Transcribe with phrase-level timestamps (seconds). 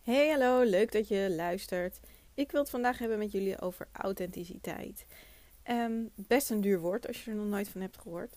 [0.00, 2.00] Hey, hallo, leuk dat je luistert.
[2.34, 5.06] Ik wil het vandaag hebben met jullie over authenticiteit.
[5.70, 8.36] Um, best een duur woord als je er nog nooit van hebt gehoord.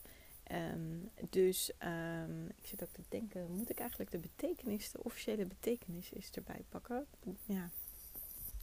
[0.52, 5.46] Um, dus um, ik zit ook te denken, moet ik eigenlijk de betekenis, de officiële
[5.46, 7.06] betekenis is erbij pakken?
[7.46, 7.70] Ja,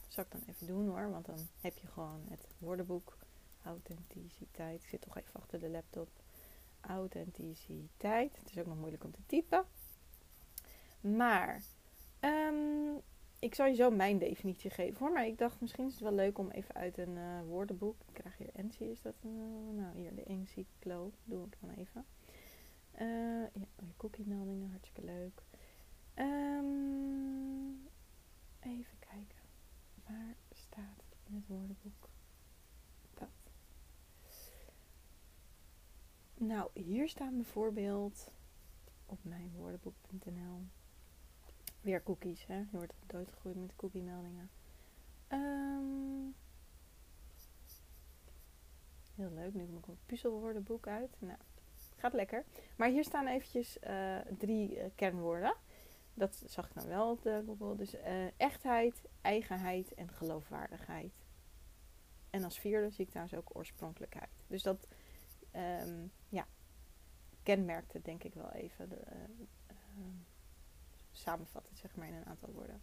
[0.07, 3.17] zal ik dan even doen hoor, want dan heb je gewoon het woordenboek
[3.63, 4.81] authenticiteit.
[4.81, 6.09] Ik zit toch even achter de laptop.
[6.81, 8.37] Authenticiteit.
[8.37, 9.65] Het is ook nog moeilijk om te typen.
[11.01, 11.63] Maar
[12.21, 13.01] um,
[13.39, 15.11] ik zal je zo mijn definitie geven hoor.
[15.11, 17.95] Maar ik dacht misschien is het wel leuk om even uit een uh, woordenboek.
[18.07, 19.37] Ik krijg hier NC, is dat een.
[19.37, 21.11] Uh, nou, hier de encyclo.
[21.23, 22.05] Doe ik dan even.
[23.01, 25.43] Uh, ja, cookie meldingen, hartstikke leuk.
[26.15, 27.89] Um,
[28.59, 29.39] even kijken.
[30.07, 32.09] Waar staat in het woordenboek
[33.13, 33.51] dat?
[36.37, 38.31] Nou, hier staat bijvoorbeeld
[39.05, 40.65] op mijnwoordenboek.nl
[41.81, 42.57] Weer cookies, hè?
[42.57, 44.49] Je wordt doodgegooid met cookie meldingen.
[45.29, 46.35] Um,
[49.15, 51.15] heel leuk, nu komt een puzzelwoordenboek uit.
[51.19, 51.37] Nou,
[51.97, 52.45] gaat lekker.
[52.75, 55.55] Maar hier staan eventjes uh, drie uh, kernwoorden.
[56.13, 57.75] Dat zag ik dan wel op de Google.
[57.75, 61.13] Dus uh, echtheid, eigenheid en geloofwaardigheid.
[62.29, 64.31] En als vierde zie ik trouwens ook oorspronkelijkheid.
[64.47, 64.87] Dus dat
[65.55, 66.47] um, ja,
[67.43, 69.01] kenmerkte denk ik wel even de,
[71.11, 72.81] samenvatten, zeg maar in een aantal woorden.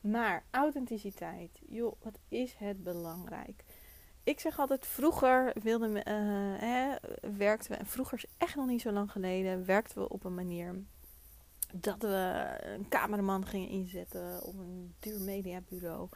[0.00, 3.64] Maar authenticiteit, joh, wat is het belangrijk?
[4.22, 6.94] Ik zeg altijd, vroeger wilden we, uh, hè,
[7.36, 10.34] werkten we, en vroeger is echt nog niet zo lang geleden, werkten we op een
[10.34, 10.82] manier
[11.72, 16.08] dat we een cameraman gingen inzetten op een duur mediabureau.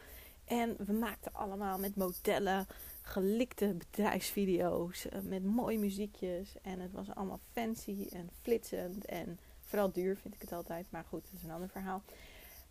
[0.45, 2.67] En we maakten allemaal met modellen
[3.03, 6.55] gelikte bedrijfsvideo's uh, met mooie muziekjes.
[6.63, 11.05] En het was allemaal fancy en flitsend en Vooral duur vind ik het altijd, maar
[11.09, 12.03] goed, dat is een ander verhaal.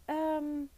[0.06, 0.70] Um,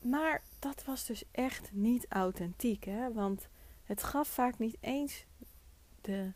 [0.00, 3.12] maar dat was dus echt niet authentiek, hè?
[3.12, 3.48] want
[3.84, 5.24] het gaf vaak niet eens
[6.00, 6.32] de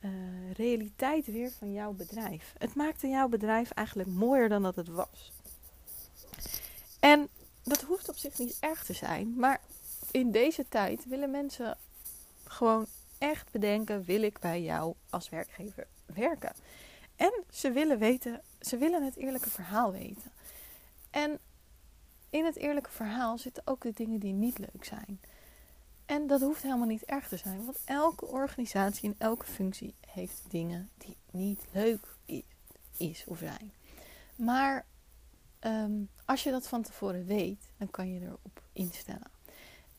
[0.00, 0.10] uh,
[0.52, 2.54] realiteit weer van jouw bedrijf.
[2.58, 5.32] Het maakte jouw bedrijf eigenlijk mooier dan dat het was.
[7.00, 7.28] En
[7.62, 9.60] dat hoeft op zich niet erg te zijn, maar
[10.10, 11.78] in deze tijd willen mensen
[12.44, 12.86] gewoon
[13.18, 16.52] echt bedenken: wil ik bij jou als werkgever werken?
[17.16, 20.32] En ze willen weten, ze willen het eerlijke verhaal weten.
[21.10, 21.38] En
[22.30, 25.20] in het eerlijke verhaal zitten ook de dingen die niet leuk zijn.
[26.06, 30.42] En dat hoeft helemaal niet erg te zijn, want elke organisatie en elke functie heeft
[30.48, 32.16] dingen die niet leuk
[32.96, 33.72] is of zijn.
[34.36, 34.86] Maar
[35.58, 35.92] ehm,
[36.24, 39.30] als je dat van tevoren weet, dan kan je erop instellen.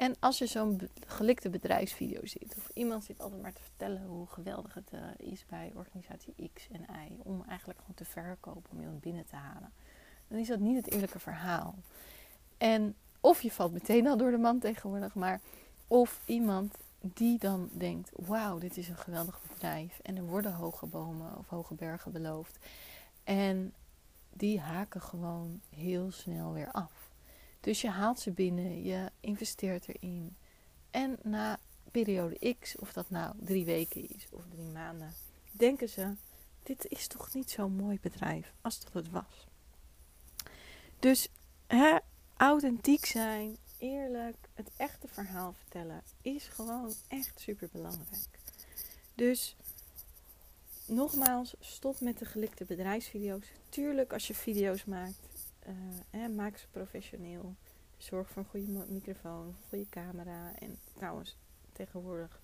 [0.04, 4.28] En als je zo'n gelikte bedrijfsvideo ziet, of iemand zit altijd maar te vertellen hoe
[4.28, 8.80] geweldig het uh, is bij organisatie X en Y, om eigenlijk gewoon te verkopen, om
[8.80, 9.72] iemand binnen te halen,
[10.28, 11.76] dan is dat niet het eerlijke verhaal.
[12.58, 15.42] En of je valt meteen al door de man tegenwoordig, maar
[15.88, 20.86] of iemand die dan denkt: wauw, dit is een geweldig bedrijf en er worden hoge
[20.86, 22.58] bomen of hoge bergen beloofd.
[23.24, 23.74] En
[24.30, 27.03] die haken gewoon heel snel weer af.
[27.64, 30.36] Dus je haalt ze binnen, je investeert erin.
[30.92, 31.60] En na
[31.92, 35.14] periode X, of dat nou drie weken is of drie maanden,
[35.52, 36.14] denken ze:
[36.64, 39.48] dit is toch niet zo'n mooi bedrijf als dat het was.
[41.00, 41.30] Dus
[41.68, 41.98] hè,
[42.38, 48.40] authentiek zijn, eerlijk, het echte verhaal vertellen is gewoon echt super belangrijk.
[49.16, 49.56] Dus
[50.86, 53.46] nogmaals, stop met de gelikte bedrijfsvideo's.
[53.70, 55.33] Tuurlijk, als je video's maakt,
[56.12, 57.56] uh, maak ze professioneel.
[57.98, 60.56] Zorg voor een goede microfoon, een goede camera.
[60.60, 61.38] En trouwens,
[61.72, 62.40] tegenwoordig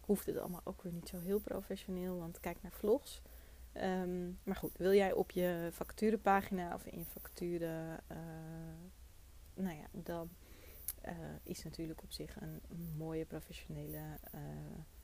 [0.00, 2.18] hoeft het allemaal ook weer niet zo heel professioneel.
[2.18, 3.22] Want kijk naar vlogs.
[3.72, 8.18] Ehm, maar goed, wil jij op je facturenpagina of in je facturen, uh,
[9.54, 10.30] nou ja, dan
[11.04, 11.12] uh,
[11.42, 12.60] is natuurlijk op zich een,
[12.96, 14.40] mooie professionele uh,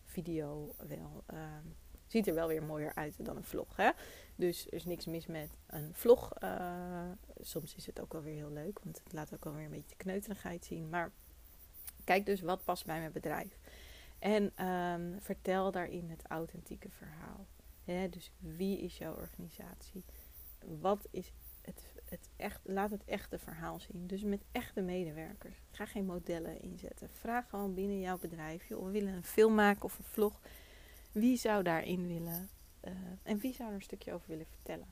[0.05, 1.67] video wel ehm,
[2.11, 3.77] ziet er wel weer mooier uit dan een vlog.
[3.77, 3.91] Hè?
[4.37, 6.33] Dus er is niks mis met een vlog.
[6.43, 7.11] Uh,
[7.41, 9.71] soms is het ook wel weer heel leuk, want het laat ook wel weer een
[9.71, 10.89] beetje de kneuterigheid zien.
[10.89, 11.11] Maar
[12.05, 13.59] kijk dus wat past bij mijn bedrijf.
[14.19, 17.47] En um, vertel daarin het authentieke verhaal.
[17.85, 18.09] Hè?
[18.09, 20.05] Dus wie is jouw organisatie?
[20.81, 24.07] Wat is het, het echt, laat het echte verhaal zien.
[24.07, 25.63] Dus met echte medewerkers.
[25.71, 27.09] Ga geen modellen inzetten.
[27.13, 28.69] Vraag gewoon binnen jouw bedrijf.
[28.69, 30.41] Joh, we willen een film maken of een vlog.
[31.13, 32.51] Wie zou daarin willen?
[32.85, 32.93] Uh,
[33.23, 34.87] en wie zou er een stukje over willen vertellen?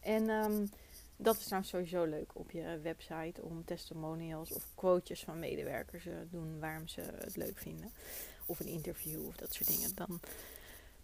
[0.00, 0.70] En um,
[1.16, 6.26] dat is nou sowieso leuk op je website om testimonials of quotes van medewerkers te
[6.30, 7.90] doen waarom ze het leuk vinden.
[8.46, 9.94] Of een interview of dat soort dingen.
[9.94, 10.20] Dan,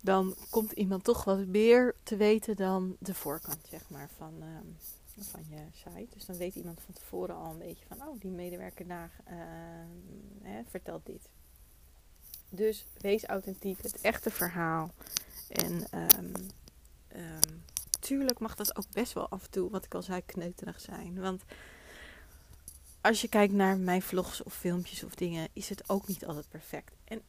[0.02, 4.76] dan komt iemand toch wat meer te weten dan de voorkant zeg maar, van, um,
[5.18, 6.14] van je site.
[6.14, 9.10] Dus dan weet iemand van tevoren al een beetje van, oh, die medewerker daar
[10.42, 11.28] hè, vertelt dit.
[12.50, 14.90] Dus wees authentiek, het echte verhaal.
[15.48, 15.86] En
[16.18, 16.32] um,
[18.00, 21.20] tuurlijk mag dat ook best wel af en toe, wat ik al zei, kneuterig zijn.
[21.20, 21.42] Want
[23.00, 26.48] als je kijkt naar mijn vlogs of filmpjes of dingen, is het ook niet altijd
[26.48, 26.92] perfect.
[27.04, 27.22] En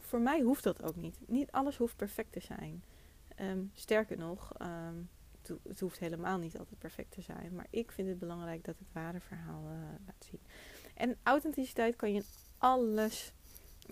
[0.00, 1.16] voor mij hoeft dat ook niet.
[1.26, 2.84] Niet alles hoeft perfect te zijn.
[3.40, 4.52] Um, sterker nog,
[5.68, 7.54] het, hoeft helemaal niet altijd perfect te zijn.
[7.54, 9.76] Maar ik vind het belangrijk dat het ware verhaal uh,
[10.06, 10.40] laat zien.
[10.94, 12.26] En authenticiteit kan je in
[12.58, 13.32] alles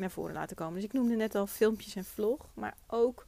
[0.00, 0.74] naar voren laten komen.
[0.74, 3.26] Dus ik noemde net al filmpjes en vlog, maar ook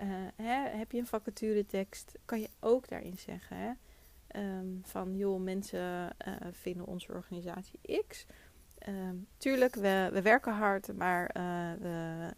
[0.00, 0.06] uh,
[0.36, 3.70] hè, heb je een vacaturetekst, kan je ook daarin zeggen hè,
[4.58, 8.26] um, van joh, mensen uh, vinden onze organisatie X.
[8.88, 12.30] Um, tuurlijk, we, we werken hard, maar uh, we,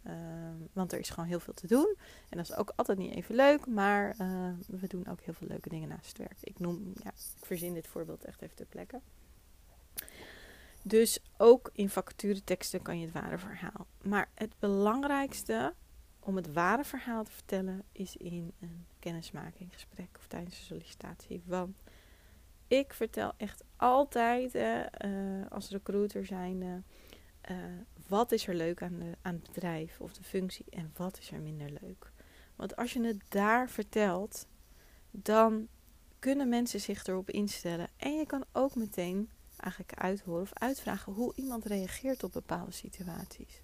[0.73, 1.95] want er is gewoon heel veel te doen.
[2.29, 4.15] En dat is ook altijd niet even leuk, maar
[4.67, 6.37] we doen ook heel veel leuke dingen naast het werk.
[6.41, 8.99] Ik noem, ja, ik verzin dit voorbeeld echt even ter plekke.
[10.83, 13.87] Dus ook in vacatureteksten kan je het ware verhaal.
[14.01, 15.73] Maar het belangrijkste
[16.19, 21.41] om het ware verhaal te vertellen is in een kennismakinggesprek of tijdens een sollicitatie.
[21.45, 21.77] Want
[22.67, 24.85] ik vertel echt altijd uh,
[25.49, 26.83] als recruiter zijnde
[27.51, 27.57] uh,
[28.07, 31.31] wat is er leuk aan, de, aan het bedrijf of de functie en wat is
[31.31, 32.11] er minder leuk.
[32.55, 34.47] Want als je het daar vertelt,
[35.11, 35.67] dan
[36.19, 37.87] kunnen mensen zich erop instellen.
[37.97, 39.29] En je kan ook meteen
[39.61, 43.61] eigenlijk uithoren of uitvragen hoe iemand reageert op bepaalde situaties.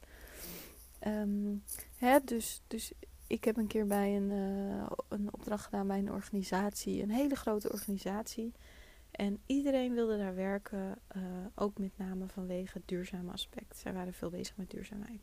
[1.07, 1.63] Um,
[1.97, 2.91] hè, dus, dus
[3.27, 7.35] ik heb een keer bij een, uh, een opdracht gedaan bij een organisatie, een hele
[7.35, 8.53] grote organisatie.
[9.11, 11.23] En iedereen wilde daar werken, uh,
[11.55, 13.77] ook met name vanwege het duurzame aspect.
[13.77, 15.21] Zij waren veel bezig met duurzaamheid.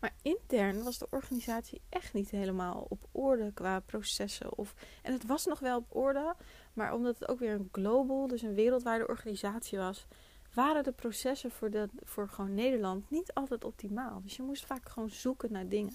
[0.00, 4.56] Maar intern was de organisatie echt niet helemaal op orde qua processen.
[4.56, 6.34] Of, en het was nog wel op orde,
[6.72, 10.06] maar omdat het ook weer een global, dus een wereldwijde organisatie was,
[10.54, 14.20] waren de processen voor, voor gewoon Nederland niet altijd optimaal.
[14.22, 15.94] Dus je moest vaak gewoon zoeken naar dingen.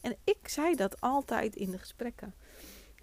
[0.00, 2.34] En ik zei dat altijd in de gesprekken.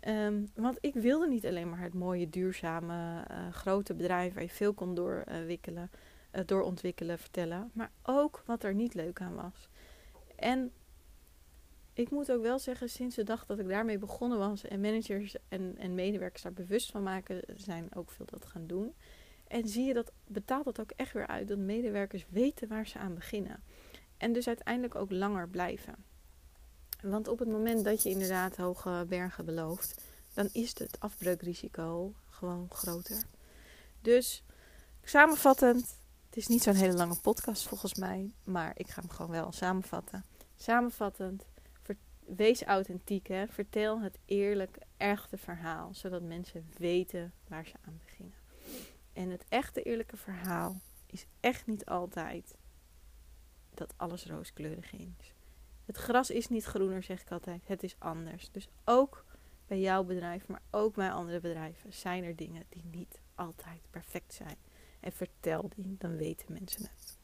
[0.07, 4.50] Um, want ik wilde niet alleen maar het mooie, duurzame, uh, grote bedrijf waar je
[4.50, 7.71] veel kon uh, doorontwikkelen, vertellen.
[7.74, 9.69] Maar ook wat er niet leuk aan was.
[10.35, 10.71] En
[11.93, 15.35] ik moet ook wel zeggen, sinds de dag dat ik daarmee begonnen was en managers
[15.47, 18.93] en, en medewerkers daar bewust van maken, zijn ook veel dat gaan doen.
[19.47, 22.97] En zie je dat, betaalt dat ook echt weer uit dat medewerkers weten waar ze
[22.97, 23.63] aan beginnen.
[24.17, 25.95] En dus uiteindelijk ook langer blijven.
[27.01, 30.01] Want op het moment dat je inderdaad hoge bergen belooft,
[30.33, 33.23] dan is het afbreukrisico gewoon groter.
[34.01, 34.43] Dus
[35.03, 35.97] samenvattend,
[36.35, 39.51] het is niet zo'n hele lange podcast volgens mij, maar ik ga hem gewoon wel
[39.51, 40.25] samenvatten.
[40.55, 41.45] Samenvattend,
[42.25, 43.47] wees authentiek, hè?
[43.47, 48.35] vertel het eerlijk, echte verhaal, zodat mensen weten waar ze aan beginnen.
[49.13, 52.56] En het echte eerlijke verhaal is echt niet altijd
[53.73, 55.33] dat alles rooskleurig is.
[55.85, 57.68] Het gras is niet groener, zeg ik altijd.
[57.68, 58.51] Het is anders.
[58.51, 59.25] Dus ook
[59.68, 64.33] bij jouw bedrijf, maar ook bij andere bedrijven, zijn er dingen die niet altijd perfect
[64.33, 64.57] zijn.
[65.06, 67.18] En vertel die, dan weten mensen het.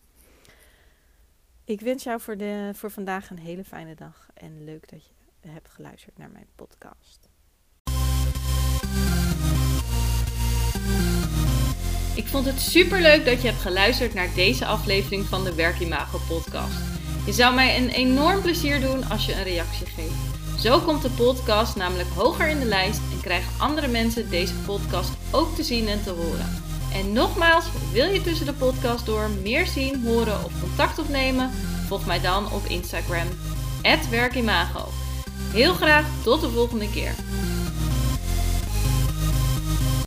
[1.64, 5.50] Ik wens jou voor, de, voor vandaag een hele fijne dag en leuk dat je
[5.50, 7.30] hebt geluisterd naar mijn podcast.
[12.16, 16.20] Ik vond het super leuk dat je hebt geluisterd naar deze aflevering van de Werkimago
[16.28, 16.80] podcast.
[17.26, 20.60] Je zou mij een enorm plezier doen als je een reactie geeft.
[20.62, 25.12] Zo komt de podcast namelijk hoger in de lijst en krijgen andere mensen deze podcast
[25.32, 26.71] ook te zien en te horen.
[26.94, 31.52] En nogmaals, wil je tussen de podcast door meer zien, horen of contact opnemen?
[31.88, 33.28] Volg mij dan op Instagram,
[34.10, 34.88] werkimago.
[35.52, 37.16] Heel graag tot de volgende keer.